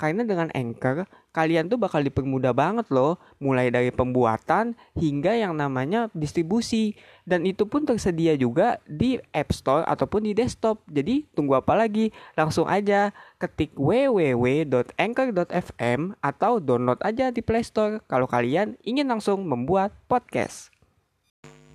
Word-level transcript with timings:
Karena 0.00 0.24
dengan 0.24 0.48
Anchor, 0.56 1.04
kalian 1.36 1.68
tuh 1.68 1.76
bakal 1.76 2.00
dipermudah 2.00 2.56
banget 2.56 2.88
loh, 2.88 3.20
mulai 3.36 3.68
dari 3.68 3.92
pembuatan 3.92 4.72
hingga 4.96 5.36
yang 5.36 5.52
namanya 5.52 6.08
distribusi. 6.16 6.96
Dan 7.28 7.44
itu 7.44 7.68
pun 7.68 7.84
tersedia 7.84 8.32
juga 8.32 8.80
di 8.88 9.20
App 9.36 9.52
Store 9.52 9.84
ataupun 9.84 10.24
di 10.24 10.32
desktop. 10.32 10.80
Jadi 10.88 11.28
tunggu 11.36 11.60
apa 11.60 11.76
lagi? 11.76 12.16
Langsung 12.32 12.64
aja 12.64 13.12
ketik 13.36 13.76
www.anchor.fm 13.76 16.00
atau 16.24 16.64
download 16.64 17.04
aja 17.04 17.28
di 17.28 17.44
Play 17.44 17.60
Store 17.60 18.00
kalau 18.08 18.24
kalian 18.24 18.80
ingin 18.80 19.04
langsung 19.04 19.44
membuat 19.44 19.92
podcast. 20.08 20.72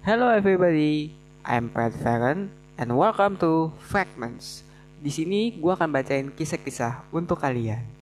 Hello 0.02 0.34
everybody, 0.34 1.14
I'm 1.46 1.70
Brad 1.70 1.94
Farron 2.02 2.50
and 2.82 2.90
welcome 2.98 3.38
to 3.46 3.70
Fragments. 3.86 4.66
Di 4.98 5.14
sini 5.14 5.62
gue 5.62 5.70
akan 5.70 5.94
bacain 5.94 6.34
kisah-kisah 6.34 7.06
untuk 7.14 7.38
kalian. 7.38 7.95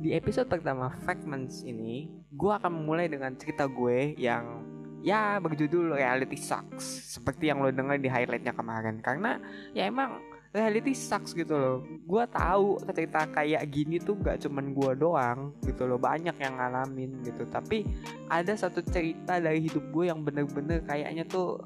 Di 0.00 0.16
episode 0.16 0.48
pertama 0.48 0.88
Fragments 1.04 1.60
ini, 1.60 2.08
gue 2.32 2.48
akan 2.48 2.72
memulai 2.72 3.04
dengan 3.04 3.36
cerita 3.36 3.68
gue 3.68 4.16
yang 4.16 4.64
ya 5.04 5.36
berjudul 5.36 5.92
Reality 5.92 6.40
Sucks. 6.40 7.12
Seperti 7.20 7.52
yang 7.52 7.60
lo 7.60 7.68
dengar 7.68 8.00
di 8.00 8.08
highlightnya 8.08 8.56
kemarin. 8.56 9.04
Karena 9.04 9.36
ya 9.76 9.84
emang 9.92 10.24
reality 10.56 10.96
sucks 10.96 11.36
gitu 11.36 11.52
loh. 11.52 11.76
Gue 12.08 12.24
tahu 12.32 12.80
cerita 12.90 13.28
kayak 13.28 13.60
gini 13.70 14.00
tuh 14.00 14.16
gak 14.18 14.40
cuman 14.42 14.72
gue 14.72 14.90
doang 14.96 15.52
gitu 15.68 15.84
loh. 15.84 16.00
Banyak 16.00 16.34
yang 16.40 16.56
ngalamin 16.56 17.20
gitu. 17.20 17.44
Tapi 17.44 17.84
ada 18.32 18.56
satu 18.56 18.80
cerita 18.80 19.36
dari 19.36 19.60
hidup 19.60 19.84
gue 19.92 20.08
yang 20.08 20.24
bener-bener 20.24 20.80
kayaknya 20.80 21.28
tuh 21.28 21.60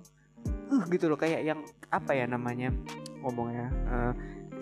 uh 0.75 0.83
gitu 0.91 1.07
loh. 1.07 1.17
Kayak 1.17 1.55
yang 1.55 1.61
apa 1.89 2.13
ya 2.19 2.27
namanya 2.27 2.75
ngomongnya 3.25 3.73
uh, 3.89 4.13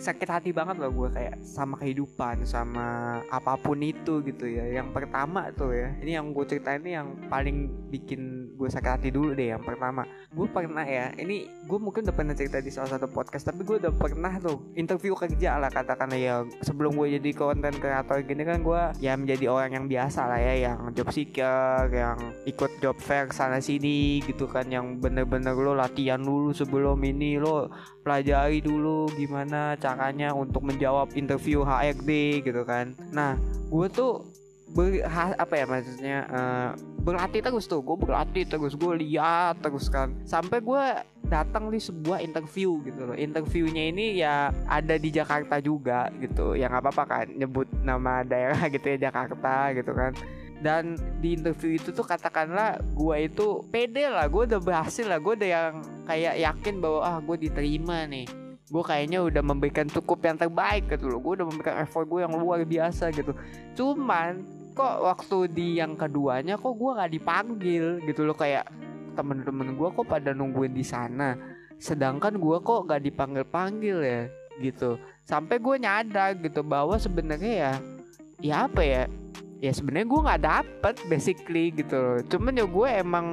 sakit 0.02 0.28
hati 0.28 0.50
banget 0.50 0.82
loh 0.82 0.90
gue 0.90 1.08
kayak 1.14 1.38
sama 1.46 1.78
kehidupan 1.78 2.42
sama 2.42 3.20
apa 3.30 3.54
pun 3.54 3.78
itu 3.78 4.18
gitu 4.26 4.50
ya. 4.50 4.82
Yang 4.82 4.88
pertama 4.90 5.54
tuh 5.54 5.70
ya 5.70 5.94
ini 6.02 6.18
yang 6.18 6.34
gue 6.34 6.42
ceritain 6.42 6.82
ini 6.82 6.98
yang 6.98 7.14
paling 7.30 7.70
bikin 7.94 8.20
gue 8.62 8.70
sakit 8.70 8.90
hati 8.94 9.08
dulu 9.10 9.34
deh 9.34 9.50
yang 9.50 9.62
pertama. 9.66 10.06
Gue 10.30 10.46
pernah 10.46 10.86
ya 10.86 11.10
ini 11.18 11.50
gue 11.66 11.78
mungkin 11.82 12.06
udah 12.06 12.14
pernah 12.14 12.34
cerita 12.38 12.62
di 12.62 12.70
salah 12.70 12.94
satu 12.94 13.10
podcast 13.10 13.50
tapi 13.50 13.66
gue 13.66 13.82
udah 13.82 13.90
pernah 13.90 14.38
tuh 14.38 14.70
interview 14.78 15.18
kerja 15.18 15.58
lah 15.58 15.66
katakan 15.74 16.14
ya 16.14 16.46
sebelum 16.62 16.94
gue 16.94 17.18
jadi 17.18 17.30
konten 17.34 17.74
kreator 17.74 18.22
gini 18.22 18.46
kan 18.46 18.62
gue 18.62 18.82
ya 19.02 19.18
menjadi 19.18 19.50
orang 19.50 19.70
yang 19.74 19.86
biasa 19.90 20.30
lah 20.30 20.38
ya 20.38 20.70
yang 20.70 20.78
job 20.94 21.10
seeker 21.10 21.90
yang 21.90 22.18
ikut 22.46 22.70
job 22.78 22.94
fair 23.02 23.26
sana 23.34 23.58
sini 23.58 24.22
gitu 24.22 24.46
kan 24.46 24.70
yang 24.70 25.02
bener-bener 25.02 25.58
lo 25.58 25.74
latihan 25.74 26.22
dulu 26.22 26.54
sebelum 26.54 26.98
ini 27.02 27.42
lo 27.42 27.66
pelajari 28.06 28.62
dulu 28.62 29.10
gimana 29.14 29.74
caranya 29.78 30.34
untuk 30.34 30.62
menjawab 30.62 31.14
interview 31.18 31.66
HRD 31.66 32.42
gitu 32.46 32.62
kan. 32.62 32.94
Nah 33.10 33.38
gue 33.72 33.86
tuh 33.88 34.22
ber, 34.72 35.04
apa 35.38 35.54
ya 35.54 35.64
maksudnya 35.68 36.16
uh, 36.28 36.70
berlatih 37.02 37.42
terus 37.42 37.66
tuh 37.66 37.82
gue 37.82 37.98
berlatih 37.98 38.46
terus 38.46 38.78
gue 38.78 38.94
lihat 39.02 39.58
terus 39.58 39.90
kan. 39.90 40.14
Sampai 40.22 40.62
gue 40.62 40.84
datang 41.26 41.68
di 41.68 41.82
sebuah 41.82 42.22
interview 42.22 42.78
gitu 42.86 43.10
loh. 43.10 43.16
Interviewnya 43.18 43.90
ini 43.90 44.22
ya 44.22 44.54
ada 44.70 44.94
di 44.94 45.10
Jakarta 45.10 45.58
juga 45.58 46.08
gitu. 46.22 46.54
Ya 46.54 46.70
nggak 46.70 46.82
apa-apa 46.86 47.04
kan 47.04 47.26
nyebut 47.34 47.66
nama 47.82 48.22
daerah 48.22 48.70
gitu 48.70 48.86
ya 48.94 49.10
Jakarta 49.10 49.74
gitu 49.74 49.90
kan. 49.90 50.14
Dan 50.62 50.94
di 51.18 51.34
interview 51.34 51.74
itu 51.74 51.90
tuh 51.90 52.06
katakanlah 52.06 52.78
gue 52.78 53.16
itu 53.26 53.66
pede 53.66 54.06
lah 54.06 54.30
gue 54.30 54.46
udah 54.46 54.62
berhasil 54.62 55.02
lah. 55.02 55.18
Gue 55.18 55.34
udah 55.34 55.50
yang 55.50 55.74
kayak 56.06 56.38
yakin 56.38 56.78
bahwa 56.78 57.00
ah 57.02 57.18
gue 57.18 57.36
diterima 57.50 58.06
nih. 58.06 58.30
Gue 58.70 58.84
kayaknya 58.86 59.26
udah 59.26 59.42
memberikan 59.42 59.90
cukup 59.90 60.22
yang 60.22 60.38
terbaik 60.38 60.86
gitu 60.86 61.10
loh. 61.10 61.18
Gue 61.18 61.42
udah 61.42 61.46
memberikan 61.50 61.82
effort 61.82 62.06
gue 62.06 62.22
yang 62.22 62.32
luar 62.38 62.62
biasa 62.62 63.10
gitu. 63.10 63.34
Cuman 63.74 64.61
kok 64.72 64.94
waktu 65.04 65.38
di 65.52 65.66
yang 65.78 65.94
keduanya 65.94 66.56
kok 66.56 66.74
gue 66.74 66.90
nggak 66.96 67.12
dipanggil 67.12 67.84
gitu 68.08 68.24
loh 68.24 68.36
kayak 68.36 68.68
temen-temen 69.12 69.76
gue 69.76 69.88
kok 69.92 70.06
pada 70.08 70.32
nungguin 70.32 70.72
di 70.72 70.84
sana. 70.84 71.36
Sedangkan 71.76 72.38
gue 72.38 72.56
kok 72.62 72.86
gak 72.88 73.02
dipanggil 73.02 73.44
panggil 73.44 73.98
ya 74.00 74.22
gitu. 74.62 74.96
Sampai 75.26 75.58
gue 75.58 75.76
nyadar 75.82 76.38
gitu 76.38 76.62
bahwa 76.62 76.96
sebenarnya 76.96 77.52
ya 77.52 77.72
ya 78.40 78.54
apa 78.70 78.82
ya? 78.82 79.02
Ya 79.62 79.70
sebenarnya 79.70 80.08
gue 80.10 80.20
nggak 80.26 80.42
dapet 80.42 80.94
basically 81.06 81.70
gitu 81.70 81.94
loh. 81.94 82.18
Cuman 82.26 82.58
ya 82.58 82.66
gue 82.66 82.88
emang 82.98 83.26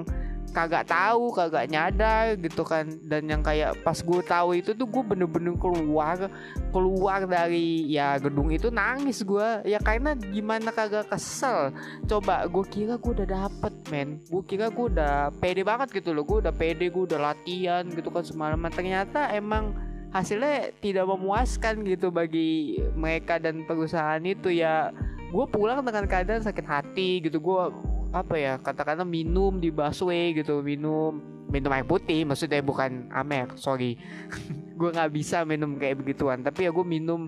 kagak 0.49 0.89
tahu 0.89 1.31
kagak 1.31 1.69
nyadar 1.69 2.35
gitu 2.37 2.65
kan. 2.65 2.89
Dan 3.05 3.29
yang 3.29 3.41
kayak 3.41 3.79
pas 3.85 3.97
gue 4.01 4.21
tahu 4.25 4.49
itu 4.57 4.73
tuh 4.73 4.87
gue 4.89 5.03
bener-bener 5.05 5.55
keluar 5.55 6.29
keluar 6.69 7.25
dari 7.25 7.89
ya 7.89 8.17
gedung 8.21 8.53
itu 8.53 8.69
nangis 8.69 9.25
gue 9.25 9.65
ya 9.65 9.79
karena 9.81 10.13
gimana 10.17 10.69
kagak 10.73 11.09
kesel. 11.09 11.73
Coba 12.05 12.45
gue 12.49 12.65
kira 12.67 12.97
gue 12.97 13.11
udah 13.23 13.27
dapet 13.47 13.73
men. 13.93 14.21
Gue 14.27 14.43
kira 14.45 14.67
gue 14.69 14.85
udah 14.91 15.33
pede 15.37 15.61
banget 15.63 15.89
gitu 16.01 16.11
loh. 16.11 16.25
Gue 16.25 16.43
udah 16.43 16.53
pede 16.53 16.89
gue 16.89 17.03
udah 17.05 17.33
latihan 17.33 17.85
gitu 17.87 18.09
kan 18.09 18.25
semalaman. 18.25 18.73
Ternyata 18.73 19.31
emang 19.33 19.73
hasilnya 20.09 20.73
tidak 20.81 21.05
memuaskan 21.05 21.85
gitu 21.85 22.09
bagi 22.09 22.81
mereka 22.97 23.37
dan 23.37 23.63
perusahaan 23.65 24.21
itu. 24.25 24.49
Ya 24.49 24.89
gue 25.29 25.45
pulang 25.53 25.85
dengan 25.85 26.09
keadaan 26.09 26.41
sakit 26.41 26.65
hati 26.65 27.21
gitu. 27.21 27.37
Gue 27.37 27.69
apa 28.09 28.35
ya 28.41 28.57
katakanlah 28.57 29.05
minum 29.05 29.61
di 29.61 29.69
busway 29.69 30.33
gitu 30.33 30.65
minum 30.65 31.21
minum 31.49 31.69
air 31.73 31.85
putih 31.85 32.25
maksudnya 32.25 32.61
bukan 32.61 33.09
amer 33.13 33.53
sorry. 33.57 33.97
Gue 34.79 34.95
nggak 34.95 35.11
bisa 35.11 35.43
minum 35.43 35.75
kayak 35.75 35.99
begituan 35.99 36.39
tapi 36.39 36.63
ya 36.63 36.71
gue 36.71 36.85
minum 36.87 37.27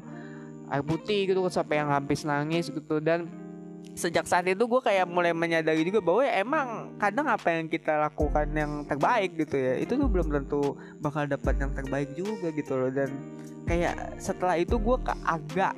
air 0.71 0.85
putih 0.87 1.27
gitu 1.27 1.43
sampai 1.51 1.83
yang 1.83 1.91
habis 1.91 2.23
nangis 2.23 2.71
gitu. 2.71 3.03
Dan 3.03 3.27
sejak 3.91 4.23
saat 4.23 4.47
itu 4.47 4.63
gue 4.63 4.81
kayak 4.81 5.03
mulai 5.03 5.35
menyadari 5.35 5.83
juga 5.83 5.99
bahwa 5.99 6.23
ya 6.23 6.39
emang 6.39 6.95
kadang 6.95 7.27
apa 7.27 7.51
yang 7.51 7.67
kita 7.67 8.07
lakukan 8.07 8.47
yang 8.55 8.87
terbaik 8.87 9.35
gitu 9.35 9.59
ya 9.59 9.73
itu 9.83 9.99
tuh 9.99 10.07
belum 10.07 10.31
tentu 10.31 10.79
bakal 11.03 11.27
dapat 11.27 11.59
yang 11.59 11.75
terbaik 11.75 12.09
juga 12.15 12.55
gitu 12.55 12.73
loh. 12.79 12.87
Dan 12.87 13.11
kayak 13.67 14.15
setelah 14.15 14.55
itu 14.55 14.79
gue 14.79 14.97
agak 15.27 15.75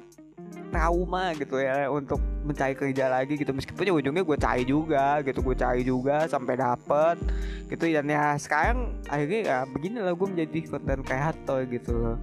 trauma 0.70 1.34
gitu 1.34 1.58
ya 1.58 1.90
untuk 1.90 2.22
mencari 2.44 2.76
kerja 2.76 3.10
lagi 3.10 3.40
gitu. 3.40 3.56
Meskipun 3.56 3.90
ya 3.90 3.94
ujungnya 3.96 4.24
gue 4.24 4.38
cari 4.38 4.64
juga 4.68 5.24
gitu 5.24 5.40
gue 5.42 5.56
cari 5.56 5.82
juga 5.82 6.28
sampai 6.28 6.60
dapet 6.60 7.18
gitu. 7.72 7.84
Dan 7.90 8.06
ya 8.12 8.36
sekarang 8.38 8.94
akhirnya 9.08 9.40
ya 9.44 9.58
beginilah 9.68 10.14
gue 10.14 10.28
menjadi 10.28 10.60
konten 10.68 11.00
kreator 11.02 11.60
gitu 11.72 11.92
loh. 11.96 12.18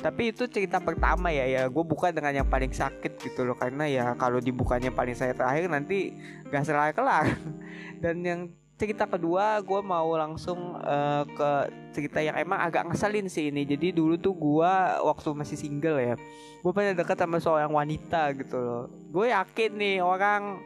Tapi 0.00 0.32
itu 0.32 0.48
cerita 0.48 0.80
pertama 0.80 1.28
ya 1.28 1.44
ya 1.44 1.62
gue 1.68 1.84
buka 1.84 2.08
dengan 2.08 2.32
yang 2.42 2.48
paling 2.48 2.74
sakit 2.74 3.22
gitu 3.22 3.46
loh. 3.46 3.56
Karena 3.56 3.86
ya 3.86 4.04
kalau 4.18 4.42
dibukanya 4.42 4.90
paling 4.90 5.14
saya 5.14 5.32
terakhir 5.32 5.70
nanti 5.70 6.12
gak 6.50 6.66
selai 6.66 6.90
kelar 6.90 7.30
dan 8.02 8.16
yang 8.26 8.40
cerita 8.80 9.04
kedua 9.04 9.60
gue 9.60 9.80
mau 9.84 10.16
langsung 10.16 10.80
uh, 10.80 11.28
ke 11.28 11.50
cerita 11.92 12.24
yang 12.24 12.32
emang 12.40 12.64
agak 12.64 12.88
ngeselin 12.88 13.28
sih 13.28 13.52
ini. 13.52 13.68
Jadi 13.68 13.92
dulu 13.92 14.16
tuh 14.16 14.32
gue 14.32 14.72
waktu 15.04 15.28
masih 15.36 15.60
single 15.60 16.00
ya 16.00 16.16
gue 16.60 16.72
pernah 16.72 16.92
deket 16.92 17.16
sama 17.20 17.36
seorang 17.36 17.72
wanita 17.72 18.32
gitu 18.40 18.56
loh. 18.56 18.84
Gue 19.12 19.32
yakin 19.32 19.70
nih 19.76 19.96
orang 20.00 20.64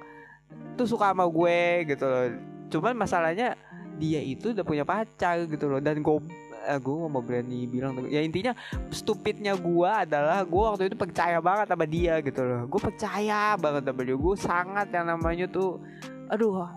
tuh 0.79 0.87
suka 0.87 1.11
sama 1.11 1.27
gue 1.27 1.91
gitu 1.91 2.07
loh. 2.07 2.27
Cuman 2.71 2.95
masalahnya 2.95 3.59
dia 3.99 4.23
itu 4.23 4.51
udah 4.55 4.67
punya 4.67 4.87
pacar 4.87 5.47
gitu 5.47 5.71
loh. 5.71 5.79
Dan 5.79 6.03
gue 6.03 6.17
eh, 6.67 6.79
gue 6.79 6.95
mau 6.95 7.23
berani 7.23 7.67
bilang 7.71 7.95
ya 8.11 8.23
intinya 8.23 8.55
stupidnya 8.91 9.55
gue 9.55 9.91
adalah 9.91 10.43
gue 10.43 10.65
waktu 10.65 10.91
itu 10.91 10.97
percaya 10.99 11.39
banget 11.39 11.67
sama 11.71 11.87
dia 11.87 12.19
gitu 12.23 12.43
loh. 12.43 12.63
Gue 12.67 12.81
percaya 12.83 13.55
banget 13.55 13.83
sama 13.87 14.00
dia. 14.03 14.17
Gue 14.19 14.35
sangat 14.35 14.87
yang 14.91 15.06
namanya 15.11 15.47
tuh 15.47 15.79
aduh 16.29 16.69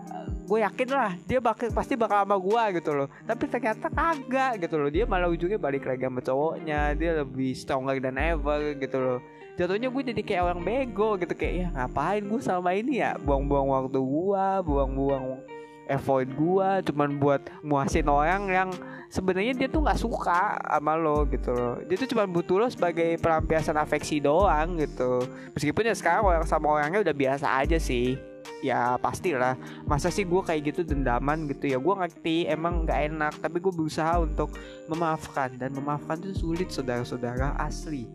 gue 0.48 0.58
yakin 0.64 0.88
lah 0.88 1.12
dia 1.28 1.38
bakal 1.44 1.68
pasti 1.76 1.92
bakal 1.92 2.24
sama 2.24 2.36
gue 2.40 2.62
gitu 2.80 2.90
loh. 2.96 3.08
Tapi 3.28 3.44
ternyata 3.44 3.86
kagak 3.92 4.64
gitu 4.64 4.80
loh. 4.80 4.88
Dia 4.88 5.04
malah 5.04 5.28
ujungnya 5.28 5.60
balik 5.60 5.84
lagi 5.84 6.08
sama 6.08 6.24
cowoknya 6.24 6.96
dia 6.96 7.20
lebih 7.20 7.52
stronger 7.52 8.00
than 8.00 8.16
ever 8.16 8.72
gitu 8.80 8.96
loh. 8.96 9.18
Jatuhnya 9.60 9.92
gue 9.92 10.02
jadi 10.14 10.22
kayak 10.24 10.42
orang 10.48 10.60
bego 10.64 11.20
gitu 11.20 11.34
kayak 11.36 11.54
ya 11.54 11.68
ngapain 11.76 12.24
gue 12.24 12.40
sama 12.40 12.72
ini 12.72 13.04
ya? 13.04 13.20
Buang-buang 13.20 13.68
waktu 13.68 14.00
gue 14.00 14.46
buang-buang 14.64 15.24
effort 15.88 16.28
gue 16.28 16.68
cuman 16.92 17.16
buat 17.16 17.42
muasin 17.64 18.08
orang 18.08 18.44
yang 18.52 18.68
sebenarnya 19.08 19.56
dia 19.56 19.68
tuh 19.72 19.80
nggak 19.84 20.00
suka 20.00 20.56
sama 20.64 20.96
lo 20.96 21.28
gitu 21.28 21.52
loh. 21.52 21.76
Dia 21.84 21.96
tuh 22.00 22.08
cuma 22.08 22.24
butuh 22.24 22.56
lo 22.64 22.66
sebagai 22.72 23.20
pelampiasan 23.20 23.76
afeksi 23.76 24.20
doang 24.20 24.80
gitu. 24.80 25.28
Meskipun 25.52 25.92
ya 25.92 25.94
sekarang 25.96 26.24
orang 26.24 26.48
sama 26.48 26.72
orangnya 26.72 27.04
udah 27.04 27.16
biasa 27.16 27.52
aja 27.60 27.76
sih 27.76 28.27
ya 28.64 28.98
pastilah. 28.98 29.54
Masa 29.84 30.10
sih 30.12 30.26
gue 30.26 30.42
kayak 30.42 30.74
gitu 30.74 30.80
dendaman 30.82 31.48
gitu 31.48 31.70
ya? 31.70 31.78
Gue 31.78 31.94
ngerti 31.94 32.48
emang 32.48 32.84
nggak 32.86 33.00
enak 33.14 33.34
tapi 33.40 33.58
gue 33.62 33.72
berusaha 33.72 34.18
untuk 34.20 34.54
memaafkan. 34.90 35.54
Dan 35.56 35.74
memaafkan 35.76 36.18
itu 36.22 36.34
sulit 36.36 36.68
saudara-saudara 36.70 37.56
asli. 37.60 38.08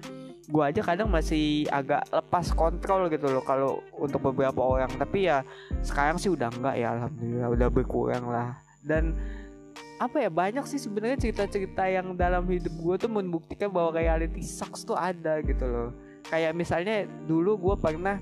Gue 0.43 0.63
aja 0.63 0.83
kadang 0.83 1.07
masih 1.07 1.63
agak 1.71 2.03
lepas 2.11 2.51
kontrol 2.51 3.07
gitu 3.07 3.31
loh 3.31 3.43
kalau 3.47 3.79
untuk 3.95 4.19
beberapa 4.33 4.59
orang. 4.59 4.91
Tapi 4.99 5.31
ya 5.31 5.41
sekarang 5.81 6.19
sih 6.19 6.29
udah 6.29 6.51
enggak 6.51 6.75
ya 6.75 6.87
alhamdulillah 6.99 7.49
udah 7.53 7.67
berkurang 7.71 8.25
lah. 8.27 8.59
Dan 8.83 9.15
apa 10.03 10.19
ya 10.19 10.27
banyak 10.27 10.67
sih 10.67 10.83
sebenarnya 10.83 11.15
cerita-cerita 11.15 11.87
yang 11.87 12.11
dalam 12.19 12.43
hidup 12.51 12.75
gue 12.75 12.95
tuh 13.07 13.11
membuktikan 13.11 13.71
bahwa 13.71 13.95
reality 13.95 14.43
sucks 14.43 14.83
tuh 14.83 14.99
ada 14.99 15.39
gitu 15.39 15.63
loh. 15.63 15.89
Kayak 16.27 16.51
misalnya 16.59 17.07
dulu 17.23 17.55
gue 17.71 17.75
pernah 17.79 18.19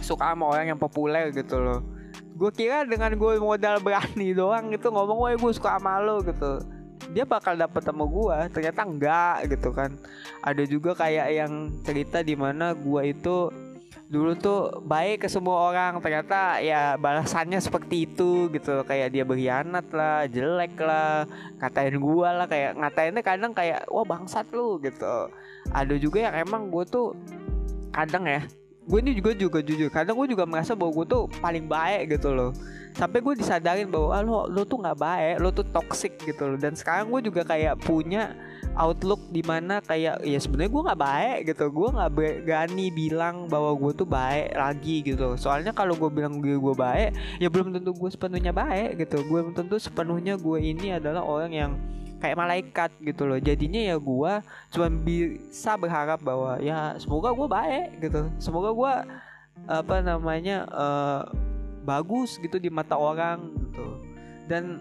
suka 0.00 0.32
sama 0.32 0.44
orang 0.50 0.74
yang 0.74 0.80
populer 0.80 1.32
gitu 1.32 1.60
loh. 1.60 1.80
Gue 2.36 2.52
kira 2.52 2.84
dengan 2.84 3.12
gue 3.16 3.32
modal 3.40 3.80
berani 3.80 4.34
doang 4.38 4.72
gitu 4.72 4.92
ngomong 4.92 5.18
wah 5.18 5.32
gue 5.32 5.52
suka 5.52 5.76
sama 5.80 6.00
lo 6.00 6.20
gitu. 6.24 6.60
Dia 7.12 7.24
bakal 7.24 7.56
dapet 7.56 7.84
sama 7.84 8.04
gue 8.04 8.38
ternyata 8.52 8.80
enggak 8.84 9.36
gitu 9.52 9.72
kan. 9.72 9.96
Ada 10.44 10.64
juga 10.68 10.92
kayak 10.96 11.28
yang 11.32 11.52
cerita 11.84 12.20
di 12.20 12.36
mana 12.36 12.76
gue 12.76 13.02
itu 13.12 13.48
dulu 14.06 14.38
tuh 14.38 14.86
baik 14.86 15.26
ke 15.26 15.28
semua 15.28 15.66
orang 15.66 15.98
ternyata 15.98 16.62
ya 16.62 16.94
balasannya 16.94 17.58
seperti 17.58 18.06
itu 18.06 18.46
gitu 18.54 18.86
kayak 18.86 19.10
dia 19.10 19.26
berkhianat 19.26 19.82
lah 19.90 20.30
jelek 20.30 20.78
lah 20.78 21.26
ngatain 21.58 21.98
gue 21.98 22.28
lah 22.30 22.46
kayak 22.46 22.78
ngatainnya 22.78 23.22
kadang 23.26 23.50
kayak 23.50 23.82
wah 23.90 24.06
bangsat 24.06 24.46
lu 24.54 24.78
gitu. 24.78 25.30
Ada 25.74 25.98
juga 25.98 26.30
yang 26.30 26.34
emang 26.46 26.70
gue 26.70 26.84
tuh 26.86 27.18
kadang 27.90 28.30
ya 28.30 28.46
gue 28.86 28.98
ini 29.02 29.18
juga 29.18 29.34
juga 29.34 29.58
jujur 29.58 29.90
kadang 29.90 30.14
gue 30.14 30.30
juga 30.30 30.46
merasa 30.46 30.78
bahwa 30.78 31.02
gue 31.02 31.06
tuh 31.10 31.22
paling 31.42 31.66
baik 31.66 32.14
gitu 32.18 32.30
loh. 32.30 32.54
Sampai 32.96 33.20
gue 33.20 33.34
disadarin 33.36 33.92
bahwa 33.92 34.08
ah, 34.14 34.22
lo 34.24 34.48
lo 34.48 34.62
tuh 34.64 34.80
nggak 34.80 34.96
baik 34.96 35.34
lo 35.42 35.50
tuh 35.52 35.66
toxic 35.68 36.16
gitu 36.22 36.54
loh. 36.54 36.58
Dan 36.58 36.78
sekarang 36.78 37.10
gue 37.10 37.26
juga 37.26 37.42
kayak 37.42 37.82
punya 37.82 38.32
outlook 38.78 39.20
di 39.28 39.42
mana 39.42 39.82
kayak 39.82 40.22
ya 40.22 40.38
sebenarnya 40.38 40.70
gue 40.70 40.82
nggak 40.86 41.02
baik 41.02 41.38
gitu. 41.50 41.64
Gue 41.74 41.88
nggak 41.92 42.12
berani 42.14 42.86
bilang 42.94 43.50
bahwa 43.50 43.74
gue 43.74 43.92
tuh 43.92 44.08
baik 44.08 44.54
lagi 44.54 44.96
gitu 45.02 45.34
soalnya 45.34 45.74
kalau 45.74 45.98
gue 45.98 46.08
bilang 46.08 46.38
gue 46.38 46.54
gue 46.54 46.74
baik 46.78 47.10
ya 47.42 47.50
belum 47.50 47.74
tentu 47.74 47.90
gue 47.90 48.10
sepenuhnya 48.14 48.54
baik 48.54 49.02
gitu. 49.02 49.18
Gue 49.26 49.42
belum 49.42 49.58
tentu 49.58 49.76
sepenuhnya 49.82 50.38
gue 50.38 50.58
ini 50.62 50.94
adalah 50.94 51.26
orang 51.26 51.52
yang 51.52 51.72
kayak 52.16 52.36
malaikat 52.36 52.90
gitu 53.00 53.28
loh. 53.28 53.38
Jadinya 53.40 53.92
ya 53.92 53.96
gue 53.96 54.32
cuma 54.72 54.88
bisa 54.88 55.76
berharap 55.76 56.20
bahwa 56.20 56.56
ya 56.60 56.96
semoga 56.96 57.32
gue 57.32 57.48
baik 57.48 57.88
gitu. 58.00 58.22
Semoga 58.40 58.70
gue 58.72 58.94
apa 59.66 59.96
namanya 60.04 60.68
uh, 60.68 61.22
bagus 61.84 62.36
gitu 62.40 62.56
di 62.56 62.72
mata 62.72 62.96
orang 62.96 63.52
gitu. 63.56 63.86
Dan 64.48 64.80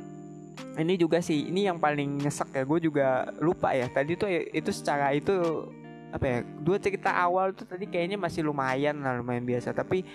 ini 0.80 0.96
juga 0.96 1.20
sih 1.20 1.52
ini 1.52 1.68
yang 1.68 1.80
paling 1.80 2.24
nyesek 2.24 2.56
ya. 2.56 2.64
Gue 2.64 2.80
juga 2.80 3.30
lupa 3.44 3.76
ya. 3.76 3.88
Tadi 3.92 4.16
tuh 4.16 4.30
itu 4.32 4.72
secara 4.72 5.12
itu 5.12 5.68
apa 6.16 6.24
ya 6.24 6.40
dua 6.64 6.80
cerita 6.80 7.12
awal 7.12 7.52
tuh 7.52 7.68
tadi 7.68 7.92
kayaknya 7.92 8.16
masih 8.16 8.48
lumayan 8.48 9.04
lah 9.04 9.20
lumayan 9.20 9.44
biasa. 9.44 9.76
Tapi 9.76 10.08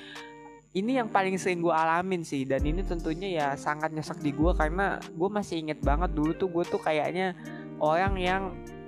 ini 0.70 1.02
yang 1.02 1.10
paling 1.10 1.34
sering 1.34 1.58
gue 1.58 1.74
alamin 1.74 2.22
sih 2.22 2.46
dan 2.46 2.62
ini 2.62 2.86
tentunya 2.86 3.28
ya 3.42 3.46
sangat 3.58 3.90
nyesek 3.90 4.22
di 4.22 4.30
gue 4.30 4.54
karena 4.54 5.02
gue 5.02 5.28
masih 5.30 5.66
inget 5.66 5.82
banget 5.82 6.14
dulu 6.14 6.30
tuh 6.38 6.46
gue 6.46 6.62
tuh 6.62 6.78
kayaknya 6.78 7.34
orang 7.82 8.14
yang 8.20 8.42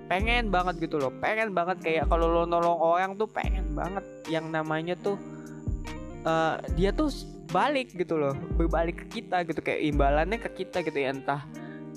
pengen 0.06 0.52
banget 0.52 0.78
gitu 0.78 1.02
loh 1.02 1.10
pengen 1.18 1.50
banget 1.50 1.82
kayak 1.82 2.04
kalau 2.06 2.30
lo 2.30 2.42
nolong 2.46 2.78
orang 2.78 3.18
tuh 3.18 3.26
pengen 3.26 3.74
banget 3.74 4.04
yang 4.30 4.46
namanya 4.54 4.94
tuh 4.94 5.18
uh, 6.22 6.62
dia 6.78 6.94
tuh 6.94 7.10
balik 7.50 7.90
gitu 7.98 8.14
loh 8.14 8.36
berbalik 8.54 9.02
ke 9.06 9.20
kita 9.20 9.42
gitu 9.42 9.58
kayak 9.58 9.82
imbalannya 9.90 10.38
ke 10.38 10.50
kita 10.62 10.86
gitu 10.86 10.98
ya 11.02 11.10
entah 11.10 11.42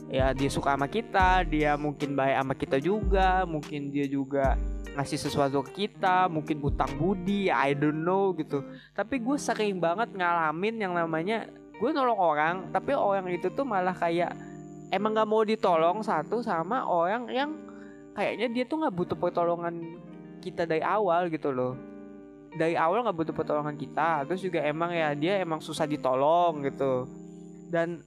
ya 0.10 0.34
dia 0.34 0.50
suka 0.50 0.74
sama 0.74 0.90
kita 0.90 1.46
dia 1.46 1.78
mungkin 1.78 2.18
baik 2.18 2.36
sama 2.42 2.54
kita 2.58 2.78
juga 2.82 3.46
mungkin 3.46 3.94
dia 3.94 4.10
juga 4.10 4.58
ngasih 4.94 5.18
sesuatu 5.18 5.66
ke 5.66 5.86
kita 5.86 6.30
mungkin 6.30 6.62
utang 6.62 6.94
budi 7.00 7.50
I 7.50 7.74
don't 7.74 8.06
know 8.06 8.36
gitu. 8.38 8.62
Tapi 8.94 9.18
gue 9.18 9.38
sering 9.40 9.82
banget 9.82 10.14
ngalamin 10.14 10.76
yang 10.78 10.94
namanya 10.94 11.50
gue 11.76 11.90
nolong 11.92 12.20
orang 12.20 12.56
tapi 12.72 12.96
orang 12.96 13.28
itu 13.34 13.52
tuh 13.52 13.68
malah 13.68 13.92
kayak 13.92 14.32
emang 14.94 15.12
nggak 15.12 15.28
mau 15.28 15.44
ditolong 15.44 16.00
satu 16.06 16.40
sama 16.40 16.88
orang 16.88 17.28
yang 17.34 17.52
kayaknya 18.16 18.48
dia 18.48 18.64
tuh 18.64 18.86
nggak 18.86 18.96
butuh 18.96 19.18
pertolongan 19.20 19.76
kita 20.40 20.70
dari 20.70 20.86
awal 20.86 21.28
gitu 21.34 21.50
loh. 21.50 21.74
Dari 22.56 22.80
awal 22.80 23.04
nggak 23.04 23.18
butuh 23.18 23.36
pertolongan 23.36 23.76
kita 23.76 24.24
terus 24.30 24.40
juga 24.40 24.64
emang 24.64 24.94
ya 24.94 25.12
dia 25.18 25.42
emang 25.42 25.60
susah 25.60 25.84
ditolong 25.90 26.64
gitu. 26.64 27.10
Dan 27.68 28.00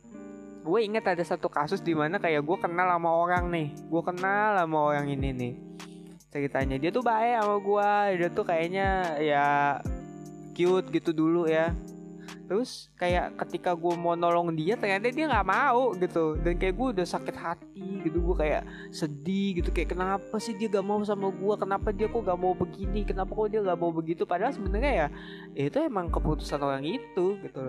gue 0.69 0.81
inget 0.85 1.05
ada 1.07 1.25
satu 1.25 1.49
kasus 1.49 1.81
di 1.81 1.97
mana 1.97 2.21
kayak 2.21 2.45
gue 2.45 2.57
kenal 2.61 2.93
sama 2.93 3.09
orang 3.09 3.49
nih 3.49 3.73
gue 3.89 4.03
kenal 4.05 4.53
sama 4.59 4.79
orang 4.93 5.07
ini 5.09 5.29
nih 5.33 5.53
ceritanya. 6.38 6.76
Dia 6.79 6.90
tuh 6.94 7.02
baik 7.02 7.35
sama 7.43 7.56
gue 7.58 7.90
dia 8.23 8.29
tuh 8.31 8.44
kayaknya 8.46 8.88
ya 9.19 9.46
cute 10.55 10.88
gitu 10.94 11.11
dulu 11.11 11.50
ya. 11.50 11.75
Terus 12.49 12.88
kayak 12.96 13.37
ketika 13.44 13.76
gue 13.76 13.93
mau 13.93 14.17
nolong 14.17 14.56
dia 14.56 14.73
ternyata 14.79 15.12
dia 15.12 15.29
nggak 15.29 15.49
mau 15.49 15.93
gitu. 15.99 16.38
Dan 16.40 16.56
kayak 16.56 16.75
gue 16.79 16.87
udah 16.96 17.06
sakit 17.06 17.37
hati 17.37 18.06
gitu. 18.06 18.23
Gue 18.25 18.37
kayak 18.38 18.62
sedih 18.94 19.61
gitu. 19.61 19.69
Kayak 19.75 19.99
kenapa 19.99 20.37
sih 20.40 20.56
dia 20.56 20.73
gak 20.73 20.87
mau 20.87 21.02
sama 21.05 21.29
gue 21.29 21.55
kenapa 21.61 21.93
dia 21.93 22.08
kok 22.08 22.25
gak 22.25 22.40
mau 22.40 22.56
begini? 22.56 23.05
Kenapa 23.05 23.35
kok 23.35 23.50
dia 23.52 23.61
gak 23.61 23.76
mau 23.76 23.93
begitu? 23.93 24.25
Padahal 24.25 24.56
sebenarnya 24.56 24.93
ya 24.94 25.08
itu 25.69 25.76
emang 25.82 26.08
keputusan 26.08 26.62
orang 26.62 26.87
itu 26.87 27.37
gitu 27.44 27.67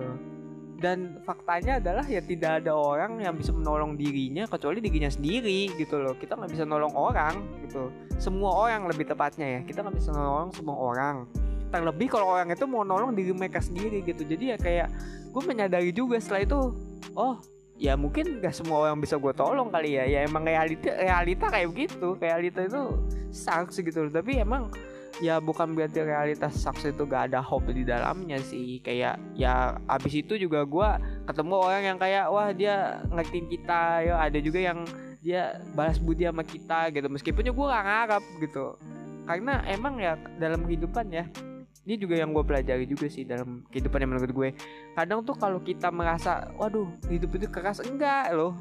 dan 0.79 1.19
faktanya 1.27 1.83
adalah 1.83 2.07
ya 2.07 2.23
tidak 2.23 2.63
ada 2.63 2.71
orang 2.71 3.19
yang 3.19 3.35
bisa 3.35 3.51
menolong 3.51 3.99
dirinya 3.99 4.47
kecuali 4.47 4.79
dirinya 4.79 5.11
sendiri 5.11 5.75
gitu 5.75 5.99
loh. 5.99 6.15
Kita 6.15 6.39
nggak 6.39 6.51
bisa 6.55 6.63
nolong 6.63 6.95
orang 6.95 7.35
gitu. 7.67 7.91
Semua 8.15 8.67
orang 8.67 8.87
lebih 8.87 9.11
tepatnya 9.11 9.59
ya. 9.59 9.61
Kita 9.67 9.83
nggak 9.83 9.99
bisa 9.99 10.15
nolong 10.15 10.55
semua 10.55 10.79
orang. 10.79 11.27
Terlebih 11.69 12.07
kalau 12.07 12.31
orang 12.31 12.49
itu 12.55 12.65
mau 12.65 12.87
nolong 12.87 13.11
diri 13.11 13.35
mereka 13.35 13.59
sendiri 13.59 13.99
gitu. 14.07 14.23
Jadi 14.23 14.55
ya 14.55 14.57
kayak 14.57 14.87
gue 15.29 15.43
menyadari 15.43 15.91
juga 15.91 16.17
setelah 16.17 16.47
itu 16.47 16.59
oh 17.13 17.35
ya 17.79 17.93
mungkin 17.93 18.41
gak 18.41 18.51
semua 18.51 18.89
orang 18.89 18.99
bisa 18.99 19.19
gue 19.19 19.33
tolong 19.35 19.67
kali 19.67 19.99
ya. 19.99 20.07
Ya 20.07 20.19
emang 20.23 20.47
realita 20.47 20.95
realita 20.95 21.45
kayak 21.51 21.67
begitu. 21.75 22.15
Realita 22.17 22.63
itu 22.63 22.81
sucks 23.35 23.83
gitu 23.83 24.07
loh. 24.07 24.11
Tapi 24.15 24.39
emang 24.39 24.71
ya 25.19 25.37
bukan 25.43 25.75
berarti 25.75 25.99
realitas 26.03 26.55
sucks 26.55 26.87
itu 26.87 27.03
gak 27.03 27.31
ada 27.31 27.43
hope 27.43 27.71
di 27.71 27.83
dalamnya 27.83 28.39
sih. 28.39 28.79
Kayak 28.79 29.19
ya 29.35 29.75
abis 29.87 30.23
itu 30.23 30.39
juga 30.39 30.63
gue 30.63 30.89
ketemu 31.27 31.55
orang 31.59 31.83
yang 31.83 31.97
kayak 31.99 32.25
wah 32.31 32.49
dia 32.55 33.03
ngertiin 33.11 33.47
kita 33.51 33.81
ya 34.07 34.13
ada 34.19 34.39
juga 34.39 34.59
yang 34.59 34.87
dia 35.19 35.59
balas 35.75 35.99
budi 35.99 36.23
sama 36.27 36.43
kita 36.47 36.91
gitu. 36.95 37.07
Meskipun 37.11 37.51
gue 37.51 37.67
gak 37.67 37.85
ngarap 37.85 38.23
gitu. 38.39 38.79
Karena 39.27 39.61
emang 39.69 39.99
ya 40.01 40.17
dalam 40.39 40.65
kehidupan 40.65 41.13
ya 41.13 41.27
ini 41.89 41.95
juga 41.97 42.21
yang 42.21 42.37
gue 42.37 42.45
pelajari 42.45 42.85
juga 42.85 43.09
sih 43.09 43.25
dalam 43.25 43.65
kehidupan 43.73 44.05
yang 44.05 44.11
menurut 44.13 44.29
gue. 44.29 44.49
Kadang 44.93 45.25
tuh 45.25 45.33
kalau 45.33 45.57
kita 45.57 45.89
merasa 45.89 46.53
waduh 46.55 46.85
hidup 47.09 47.33
itu 47.33 47.49
keras. 47.49 47.81
Enggak 47.81 48.29
loh. 48.29 48.53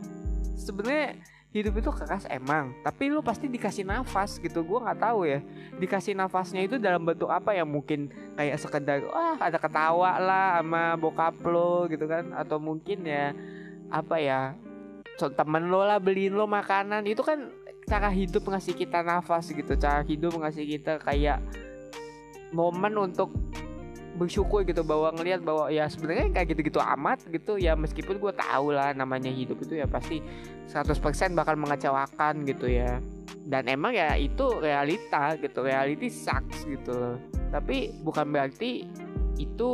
Sebenarnya 0.57 1.21
hidup 1.49 1.81
itu 1.81 1.89
keras 1.89 2.29
emang 2.29 2.77
tapi 2.85 3.09
lu 3.09 3.25
pasti 3.25 3.49
dikasih 3.49 3.89
nafas 3.89 4.37
gitu 4.37 4.61
gue 4.61 4.79
nggak 4.85 5.01
tahu 5.01 5.25
ya. 5.25 5.41
Dikasih 5.81 6.13
nafasnya 6.13 6.69
itu 6.69 6.77
dalam 6.77 7.05
bentuk 7.09 7.33
apa 7.33 7.57
ya? 7.57 7.65
Mungkin 7.65 8.13
kayak 8.37 8.59
sekedar 8.61 9.01
wah 9.09 9.41
ada 9.41 9.57
ketawa 9.57 10.21
lah 10.21 10.61
sama 10.61 10.95
bokap 11.01 11.41
lo 11.49 11.89
gitu 11.89 12.05
kan? 12.05 12.37
Atau 12.37 12.61
mungkin 12.61 13.09
ya 13.09 13.33
apa 13.89 14.21
ya? 14.21 14.53
Temen 15.17 15.73
lo 15.73 15.83
lah 15.89 15.97
beliin 15.97 16.37
lo 16.37 16.45
makanan. 16.45 17.09
Itu 17.09 17.25
kan 17.25 17.49
cara 17.89 18.13
hidup 18.13 18.45
ngasih 18.45 18.77
kita 18.77 19.01
nafas 19.01 19.49
gitu 19.49 19.73
cara 19.81 20.05
hidup 20.05 20.37
ngasih 20.37 20.69
kita 20.77 21.01
kayak 21.01 21.41
momen 22.53 22.93
untuk 23.01 23.33
bersyukur 24.19 24.67
gitu 24.67 24.83
bahwa 24.83 25.15
ngelihat 25.15 25.47
bahwa 25.47 25.71
ya 25.71 25.87
sebenarnya 25.87 26.35
kayak 26.35 26.53
gitu-gitu 26.53 26.83
amat 26.83 27.23
gitu. 27.31 27.55
Ya 27.57 27.79
meskipun 27.79 28.19
gue 28.19 28.33
tahu 28.35 28.75
lah 28.75 28.91
namanya 28.93 29.31
hidup 29.31 29.63
itu 29.63 29.79
ya 29.79 29.87
pasti 29.87 30.19
100% 30.67 30.99
bakal 31.39 31.55
mengecewakan 31.55 32.43
gitu 32.43 32.67
ya. 32.67 32.99
Dan 33.49 33.71
emang 33.71 33.95
ya 33.97 34.19
itu 34.19 34.59
realita 34.59 35.39
gitu 35.39 35.65
reality 35.65 36.11
sucks 36.11 36.67
gitu 36.67 36.93
loh. 36.93 37.17
Tapi 37.49 37.95
bukan 38.05 38.29
berarti 38.29 38.85
itu 39.39 39.71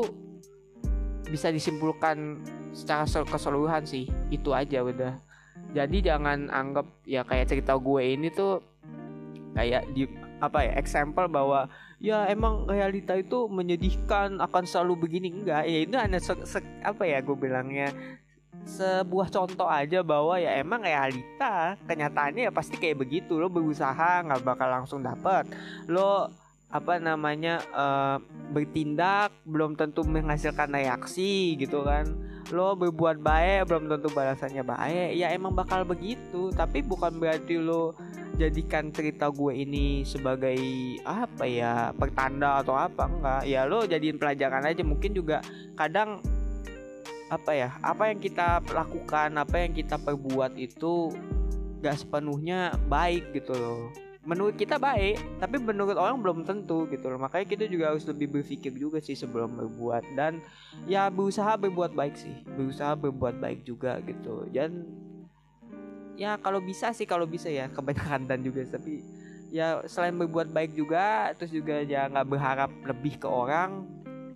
bisa 1.24 1.48
disimpulkan 1.50 2.44
secara 2.76 3.08
keseluruhan 3.08 3.82
sih. 3.82 4.06
Itu 4.28 4.52
aja 4.52 4.84
udah. 4.84 5.18
Jadi 5.74 6.06
jangan 6.06 6.52
anggap 6.54 6.86
ya 7.02 7.26
kayak 7.26 7.50
cerita 7.50 7.74
gue 7.74 8.02
ini 8.14 8.30
tuh 8.30 8.62
kayak 9.58 9.90
di 9.90 10.06
apa 10.42 10.66
ya 10.66 10.72
example 10.78 11.26
bahwa 11.30 11.70
ya 12.02 12.28
emang 12.28 12.68
realita 12.68 13.16
itu 13.16 13.46
menyedihkan 13.48 14.38
akan 14.42 14.64
selalu 14.68 15.08
begini. 15.08 15.28
Enggak 15.32 15.64
ya 15.64 15.78
itu 15.84 15.94
hanya 15.96 16.20
se, 16.20 16.34
se, 16.44 16.58
apa 16.84 17.04
ya 17.06 17.24
gue 17.24 17.36
bilangnya 17.36 17.92
sebuah 18.64 19.28
contoh 19.28 19.68
aja 19.68 20.00
bahwa 20.00 20.40
ya 20.40 20.56
emang 20.56 20.80
realita 20.80 21.76
kenyataannya 21.84 22.48
ya 22.48 22.52
pasti 22.52 22.80
kayak 22.80 23.02
begitu. 23.04 23.36
Lo 23.36 23.52
berusaha 23.52 24.24
nggak 24.24 24.42
bakal 24.44 24.68
langsung 24.70 25.00
dapet. 25.04 25.48
Lo 25.88 26.28
apa 26.74 26.98
namanya 26.98 27.62
uh, 27.70 28.18
bertindak 28.50 29.30
belum 29.46 29.78
tentu 29.78 30.02
menghasilkan 30.02 30.72
reaksi 30.74 31.54
gitu 31.60 31.84
kan. 31.84 32.08
Lo 32.52 32.76
berbuat 32.76 33.20
baik 33.20 33.68
belum 33.68 33.88
tentu 33.88 34.08
balasannya 34.10 34.64
baik. 34.64 35.10
Ya 35.16 35.30
emang 35.32 35.52
bakal 35.52 35.84
begitu 35.84 36.50
tapi 36.56 36.80
bukan 36.80 37.16
berarti 37.20 37.60
lo 37.60 37.94
jadikan 38.34 38.90
cerita 38.90 39.30
gue 39.30 39.52
ini 39.54 40.02
sebagai 40.02 40.58
apa 41.06 41.46
ya 41.46 41.90
pertanda 41.94 42.60
atau 42.60 42.74
apa? 42.74 43.06
Enggak. 43.06 43.42
Ya 43.46 43.64
lo 43.64 43.86
jadiin 43.86 44.18
pelajaran 44.18 44.66
aja. 44.66 44.82
Mungkin 44.82 45.14
juga 45.14 45.40
kadang 45.78 46.18
apa 47.32 47.50
ya 47.56 47.72
apa 47.80 48.12
yang 48.12 48.20
kita 48.20 48.60
lakukan 48.70 49.32
apa 49.40 49.56
yang 49.64 49.72
kita 49.72 49.96
perbuat 49.96 50.60
itu 50.60 51.10
gak 51.80 52.04
sepenuhnya 52.04 52.76
baik 52.86 53.32
gitu 53.32 53.56
loh. 53.56 53.88
Menurut 54.24 54.56
kita 54.56 54.80
baik 54.80 55.20
tapi 55.36 55.60
menurut 55.60 56.00
orang 56.00 56.20
belum 56.20 56.38
tentu 56.48 56.88
gitu 56.88 57.12
loh. 57.12 57.20
Makanya 57.20 57.46
kita 57.48 57.64
juga 57.68 57.92
harus 57.92 58.08
lebih 58.08 58.40
berpikir 58.40 58.72
juga 58.72 59.00
sih 59.00 59.16
sebelum 59.16 59.56
berbuat. 59.56 60.16
Dan 60.16 60.40
ya 60.88 61.12
berusaha 61.12 61.56
berbuat 61.60 61.92
baik 61.92 62.16
sih. 62.16 62.32
Berusaha 62.56 62.96
berbuat 62.96 63.36
baik 63.36 63.68
juga 63.68 64.00
gitu. 64.00 64.48
Dan 64.48 64.88
ya 66.14 66.38
kalau 66.38 66.62
bisa 66.62 66.94
sih 66.94 67.06
kalau 67.06 67.26
bisa 67.26 67.50
ya 67.50 67.66
kebanyakan 67.71 68.26
dan 68.30 68.40
juga 68.42 68.62
tapi 68.71 69.02
ya 69.54 69.83
selain 69.87 70.14
berbuat 70.14 70.50
baik 70.50 70.75
juga 70.75 71.35
terus 71.38 71.50
juga 71.50 71.83
ya 71.83 72.06
nggak 72.11 72.26
berharap 72.26 72.71
lebih 72.87 73.18
ke 73.18 73.26
orang 73.26 73.87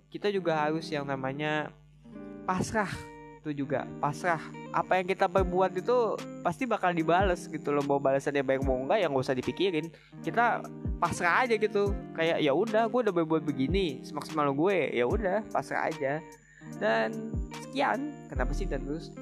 kita 0.09 0.33
juga 0.33 0.57
harus 0.57 0.89
yang 0.89 1.05
namanya 1.05 1.69
pasrah. 2.49 2.89
Itu 3.39 3.53
juga 3.53 3.85
pasrah. 4.01 4.41
Apa 4.73 4.99
yang 4.99 5.07
kita 5.07 5.29
perbuat 5.29 5.77
itu 5.77 6.17
pasti 6.41 6.65
bakal 6.65 6.91
dibales 6.91 7.45
gitu 7.45 7.69
loh 7.69 7.85
mau 7.85 8.01
balasannya 8.01 8.41
baik 8.41 8.65
mau 8.65 8.81
enggak 8.81 9.05
ya 9.05 9.07
nggak 9.07 9.23
usah 9.23 9.37
dipikirin. 9.37 9.93
Kita 10.25 10.65
pasrah 10.97 11.45
aja 11.45 11.55
gitu 11.55 11.93
kayak 12.17 12.41
ya 12.41 12.51
udah 12.51 12.89
gue 12.89 12.99
udah 13.05 13.15
berbuat 13.15 13.45
begini 13.45 14.01
semaksimal 14.03 14.49
gue 14.51 14.91
ya 14.91 15.05
udah 15.05 15.45
pasrah 15.53 15.87
aja. 15.87 16.19
Dan 16.81 17.31
sekian 17.69 18.11
kenapa 18.27 18.51
sih 18.51 18.65
dan 18.65 18.81
terus 18.83 19.13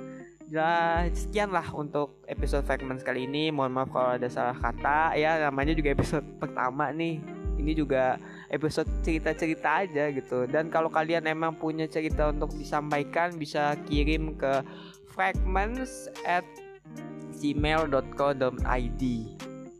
ya 0.47 1.03
sekian 1.11 1.51
lah 1.51 1.67
untuk 1.75 2.23
episode 2.27 2.63
fragments 2.63 3.03
kali 3.03 3.27
ini. 3.27 3.51
Mohon 3.51 3.71
maaf 3.75 3.89
kalau 3.91 4.11
ada 4.15 4.27
salah 4.31 4.57
kata. 4.57 5.15
Ya 5.19 5.39
namanya 5.43 5.75
juga 5.75 5.91
episode 5.93 6.25
pertama 6.39 6.91
nih. 6.91 7.19
Ini 7.57 7.71
juga 7.73 8.21
episode 8.53 8.87
cerita-cerita 9.01 9.83
aja 9.83 10.07
gitu. 10.13 10.45
Dan 10.47 10.69
kalau 10.71 10.87
kalian 10.87 11.25
emang 11.27 11.57
punya 11.57 11.89
cerita 11.89 12.29
untuk 12.31 12.53
disampaikan 12.55 13.35
bisa 13.35 13.75
kirim 13.89 14.37
ke 14.37 14.61
fragments 15.11 16.07
at 16.23 16.45
gmail.co.id 17.37 19.03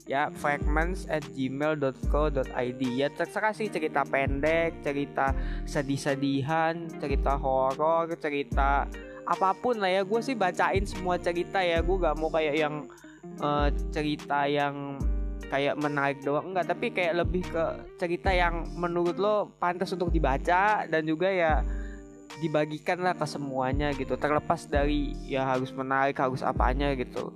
ya 0.07 0.31
fragments 0.39 1.03
at 1.11 1.21
gmail.co.id 1.35 2.81
ya 2.95 3.07
terserah 3.11 3.51
sih 3.51 3.67
cerita 3.67 4.07
pendek 4.07 4.79
cerita 4.79 5.35
sedih-sedihan 5.67 6.87
cerita 6.95 7.35
horor 7.35 8.07
cerita 8.15 8.87
apa 9.27 9.51
pun 9.51 9.75
lah 9.75 9.91
ya 9.91 10.01
gue 10.07 10.19
sih 10.23 10.33
bacain 10.33 10.87
semua 10.87 11.19
cerita 11.19 11.59
ya. 11.59 11.83
Gue 11.83 11.99
gak 11.99 12.15
mau 12.15 12.31
kayak 12.31 12.55
yang 12.55 12.75
uh, 13.43 13.67
cerita 13.91 14.47
yang 14.47 14.95
kayak 15.51 15.75
menarik 15.75 16.23
doang. 16.23 16.55
Enggak 16.55 16.71
tapi 16.71 16.95
kayak 16.95 17.27
lebih 17.27 17.43
ke 17.47 17.63
cerita 17.99 18.31
yang 18.31 18.63
menurut 18.79 19.19
lo 19.19 19.51
pantas 19.59 19.91
untuk 19.91 20.11
dibaca 20.11 20.87
dan 20.87 21.03
juga 21.03 21.27
ya 21.27 21.63
dibagikan 22.39 23.03
lah 23.03 23.13
ke 23.13 23.27
semuanya 23.27 23.91
gitu. 23.91 24.15
Terlepas 24.15 24.67
dari 24.71 25.11
ya 25.27 25.43
harus 25.43 25.75
menarik 25.75 26.15
harus 26.17 26.39
apanya 26.39 26.95
gitu. 26.95 27.35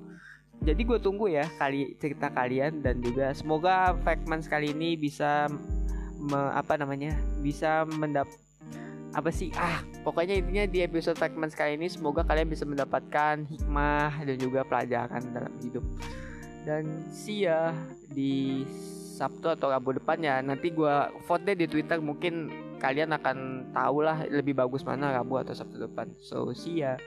Jadi 0.61 0.81
gue 0.85 0.99
tunggu 1.01 1.25
ya 1.25 1.49
kali 1.57 1.97
cerita 1.97 2.29
kalian 2.29 2.85
dan 2.85 3.01
juga 3.01 3.33
semoga 3.33 3.97
Factman 4.05 4.45
kali 4.45 4.77
ini 4.77 4.93
bisa 4.93 5.49
me, 6.21 6.39
apa 6.53 6.77
namanya 6.77 7.17
bisa 7.41 7.81
mendap 7.97 8.29
apa 9.11 9.29
sih? 9.29 9.51
Ah 9.55 9.83
pokoknya 10.07 10.39
intinya 10.39 10.63
di 10.67 10.79
episode 10.83 11.19
Factman 11.19 11.51
kali 11.51 11.75
ini 11.75 11.91
semoga 11.91 12.23
kalian 12.23 12.47
bisa 12.47 12.63
mendapatkan 12.63 13.43
hikmah 13.47 14.23
dan 14.23 14.35
juga 14.39 14.63
pelajaran 14.63 15.21
dalam 15.31 15.53
hidup. 15.59 15.83
Dan 16.63 17.09
see 17.11 17.49
ya 17.49 17.75
di 18.13 18.63
Sabtu 19.17 19.53
atau 19.53 19.69
Rabu 19.69 19.97
depan 19.97 20.17
ya 20.17 20.41
nanti 20.41 20.73
gue 20.73 20.95
vote 21.29 21.45
deh 21.45 21.57
di 21.57 21.67
Twitter 21.69 22.01
mungkin 22.01 22.49
kalian 22.81 23.13
akan 23.13 23.69
tahu 23.69 24.01
lah 24.01 24.25
lebih 24.25 24.57
bagus 24.57 24.81
mana 24.81 25.13
Rabu 25.13 25.37
atau 25.37 25.53
Sabtu 25.53 25.77
depan. 25.77 26.09
So 26.23 26.55
see 26.55 26.81
ya 26.81 26.97